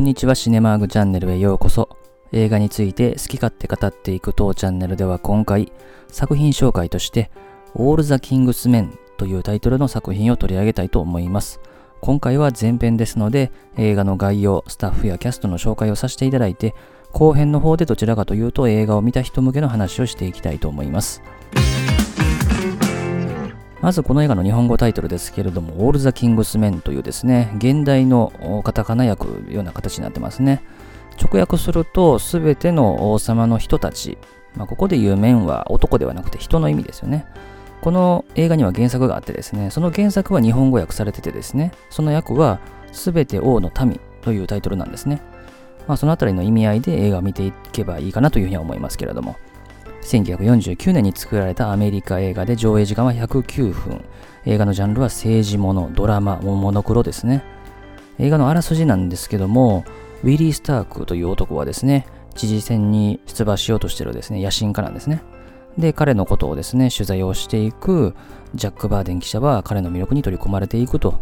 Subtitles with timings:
[0.00, 1.90] こんにちは、シネマーグチャンネルへようこそ。
[2.32, 5.70] 映画について好き勝手語っていく当チャンネルでは今回、
[6.08, 7.30] 作品紹介として、
[7.74, 11.60] オール・ザ・キングス・メンというタイトルの作品を取り上げたいと思います。
[12.00, 16.74] 今回は前編ですので、映画の概要、スタッフやキャストの紹介をさせていただいて、
[17.12, 21.20] 後編の方でどちらかというと映画を見た人向けの話をしていきたいと思います。
[23.80, 30.62] まずこの映画の日本語タイトルですけれども、オール・ザ・キングス・メンというですね、現代のカタカナ訳ような形になってますね。
[31.22, 34.18] 直訳すると、すべての王様の人たち、
[34.54, 37.24] まあ、ここで言う面は男ではなくて人の意味ですよね。
[37.80, 42.60] この映画には原作があってですね、その原作は日本語訳されててですね、その訳は
[42.92, 45.22] すべて王の民というタイトルなんですね。
[45.86, 49.36] まあ、そのあたりの意味合いで映画を見ていけばいいかなというふうには思いますけれども。
[50.02, 54.04] 1949年に作られたアメリカ映画で上映時間は109分。
[54.46, 57.44] 映画のジャンルは政治もの、ドラマ、モノクロですね。
[58.18, 59.84] 映画のあらすじなんですけども、
[60.22, 65.22] ウィリー・スタークという男はですね、知事選に出馬しようとしてるですね、野心家なんですね。
[65.78, 68.14] で、彼のことをですね、取材をしていく
[68.54, 71.20] ジャック・バーデン記者は彼の魅力に取り込まれていくと、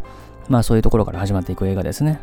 [0.48, 2.20] まあそういうところから始まっていく映画ですね。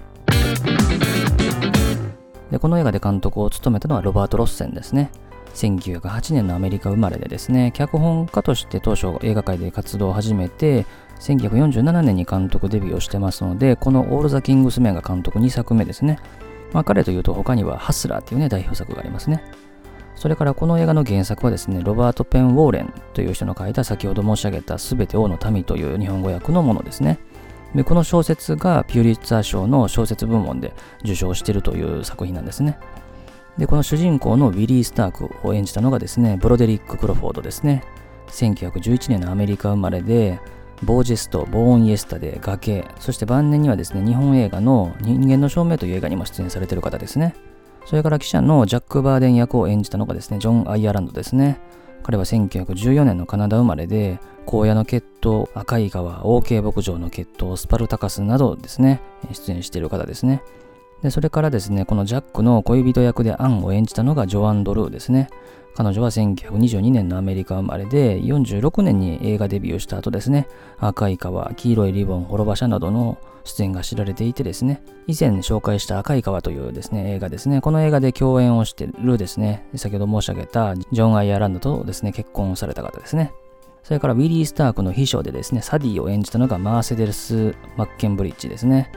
[2.52, 5.12] で、この映画で監督を務めたのはロバート・ロッセンですね。
[5.56, 10.86] 1908年のアメリカ生まれでですね、脚本家として当初映画界で活動を始めて、
[11.20, 16.20] 1947年に監督デビューをしてますので、このオール・ザ・キングス・メンが監督2作目ですね。
[16.73, 19.44] まあ彼というと他にはハスラーっていうね、代表作がありますね。
[20.16, 27.19] それからこの映画の原作はですね、ロバート・ペン・ウォーレンという人の書いた先ほど申し上げたすべて王の民という日本語訳のものですね。
[27.73, 32.80] でこの小説がピューリッツァー賞の小説部門で受賞しているという作品なんですね。
[33.58, 37.84] で、この主人公のウィリー・スタークを演じたのがですね、ブロデリック・クロフォードですね。
[38.28, 40.39] 1911年のアメリカ生まれで、
[40.84, 47.34] ボージェスト、ボーン・イエスタで崖、そして晩年にはですね、日本映画の人間の証明という映画にも出演されている方ですね。
[47.85, 51.59] それから記者のジャック・バーデン役を演じたのがですね、ジョン・アイアランドですね。
[52.03, 60.44] 彼は1914年のカナダ生まれで、荒野の決闘、赤い川、OK 牧場の決闘、スパルタカスなどですね、出演している方ですね。
[61.01, 65.29] で、それからですね、このジャックの恋人役でアンを演じたのがジョアン・ドルーですね。
[65.75, 70.47] 彼女は1922年のアメリカ生まれで、46年に映画デビューした後ですね、
[70.79, 83.34] 赤い川、黄色いリボン、滅場者などの出演が知られていてですね、以前紹介した赤い川というですね、映画ですね、この映画で共演をしてるですね、先ほど申し上げたジョン・アイアランドとですね、結婚された方ですね。
[83.84, 88.91] それからウィリー・スタークの秘書でですね、サディを演じたのがマーセデルス・マッケンブリッジですね。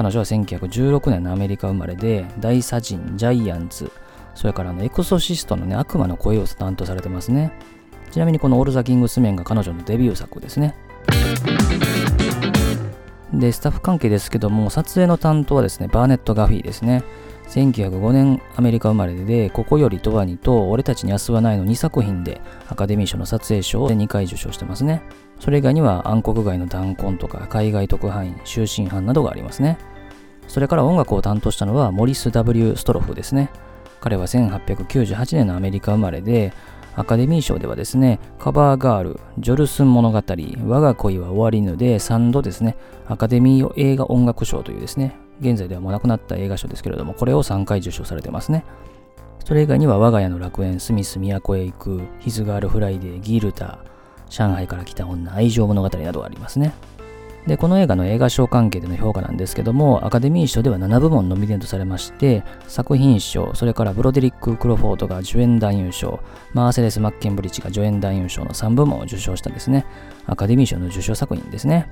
[0.00, 3.92] 彼女は1916年のアメリカ生まれで、大サジン、ジャイアンツ、
[4.34, 7.52] それからあのエクソシストのね、悪魔の声を担当されてますね。
[8.10, 10.74] ちなみにこのオール・ザ・キングスメンが彼女のデビュー作ですね。
[13.34, 17.04] で、スタッフ関係ですけども、撮影の担当はですね、バーネット・ガフィーですね。
[17.48, 22.40] 1905年アメリカ生まれで、ここよりとわにと、俺たちに明日はないの2作品で
[22.70, 25.02] アカデミー賞の撮影賞を2回受賞してますね。
[25.40, 29.76] それ以外には暗黒街の弾痕とか海外特派員、終身犯などがありますね。
[30.50, 33.50] それから音楽を担当したのはモリス・ W・ ストロフですね。
[34.00, 36.52] 彼は1898年のアメリカ生まれで、
[36.96, 40.20] アカデミー賞ではですね、カバーガール、ジョルスン物語、
[40.66, 48.64] 我が恋は終わりぬで3度ですね、アカデミー映画音楽賞というですね、現在ではもう亡くなった映画賞ですけれども、これを3回受賞されてますね。
[49.44, 53.78] それ以外には我が家の楽園、スミス都へ行く、ヒズガールフライデー、ギルター、
[54.28, 56.74] 上海から来た女、愛情物語などがありますね。
[57.46, 66.20] で、この映画の映画賞関係での評価なんですけども、アカデミー賞では7部門ノミネートされまして、作品賞、それからブロデリック・クロフォードが助演男優賞、
[66.52, 69.86] マーセレス・マッケンブリッジが助演男優賞の3部門を受賞したですね、
[70.26, 71.88] アカデミー賞の受賞作品ですね。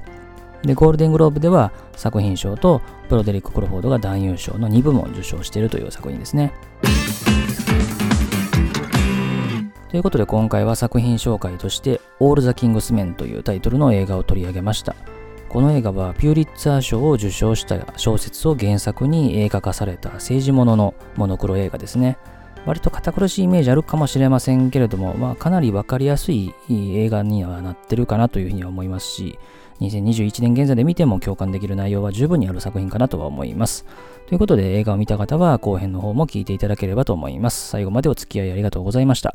[0.63, 6.53] で、ゴールデングローブでは作品賞とブロデリック・クロフォードが男優賞の2部門受賞しているという作品ですね。
[9.91, 14.95] ということで今回は作品紹介として、オール・ザ・キングス・メンというタイトルの映画を取り上げました。
[15.49, 22.19] この映画はピューリッツァー賞を受賞した小説を原作に映画化された政治もののモノクロ映画ですね。
[22.67, 29.39] 割と堅苦しいイメージあるかもしれませんけれども、まあ、かなりわかりやすい映画にはなってるかなというふうには思いますし、
[29.81, 33.87] 2021年現在で見ても共感できる内容は十分にある作品かなとは思います。
[34.27, 37.69] ということで映画を見た方は後編の方も聞いていただければと思います。
[37.69, 39.35] 最後までお付き合いありがとうございました。